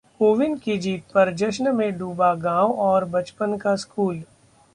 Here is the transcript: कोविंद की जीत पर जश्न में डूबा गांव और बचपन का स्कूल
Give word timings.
कोविंद 0.19 0.59
की 0.59 0.77
जीत 0.77 1.03
पर 1.13 1.33
जश्न 1.33 1.75
में 1.75 1.97
डूबा 1.97 2.33
गांव 2.35 2.71
और 2.79 3.05
बचपन 3.05 3.57
का 3.57 3.75
स्कूल 3.75 4.23